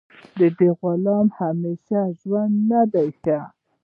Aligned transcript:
د 0.37 0.39
غلام 0.79 1.27
د 1.31 1.35
همیشه 1.39 1.99
ژوند 2.19 2.53
نه 2.69 2.81
ښه 2.91 3.03
دی. 3.23 3.39